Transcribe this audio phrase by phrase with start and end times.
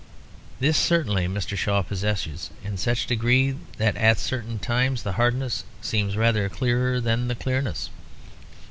[0.59, 1.55] This certainly Mr.
[1.55, 7.27] Shaw possesses; in such degree that at certain times the hardness seems rather clearer than
[7.27, 7.91] the clearness.